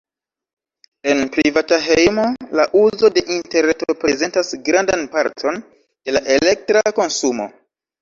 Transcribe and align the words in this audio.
En 1.11 1.19
privata 1.35 1.79
hejmo, 1.89 2.25
la 2.61 2.65
uzo 2.81 3.13
de 3.19 3.25
interreto 3.37 3.97
prezentas 4.07 4.53
grandan 4.73 5.07
parton 5.19 5.63
de 6.03 6.19
la 6.21 6.27
elektra 6.41 6.87
konsumo. 7.01 7.53